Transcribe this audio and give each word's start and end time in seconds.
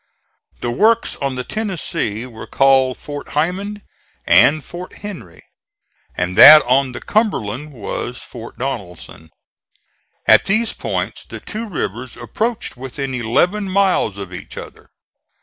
The 0.61 0.71
works 0.71 1.15
on 1.17 1.35
the 1.35 1.43
Tennessee 1.43 2.25
were 2.25 2.47
called 2.47 2.97
Fort 2.97 3.27
Heiman 3.37 3.83
and 4.25 4.63
Fort 4.63 4.93
Henry, 5.05 5.43
and 6.17 6.35
that 6.39 6.63
on 6.63 6.93
the 6.93 6.99
Cumberland 7.01 7.71
was 7.71 8.17
Fort 8.17 8.57
Donelson. 8.57 9.29
At 10.25 10.45
these 10.45 10.73
points 10.73 11.23
the 11.23 11.39
two 11.39 11.69
rivers 11.69 12.17
approached 12.17 12.75
within 12.75 13.13
eleven 13.13 13.69
miles 13.69 14.17
of 14.17 14.33
each 14.33 14.57
other. 14.57 14.89